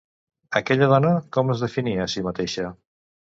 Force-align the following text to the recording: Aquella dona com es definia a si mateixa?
Aquella 0.59 0.87
dona 0.93 1.11
com 1.37 1.53
es 1.57 1.61
definia 1.65 2.07
a 2.07 2.09
si 2.15 2.25
mateixa? 2.29 2.73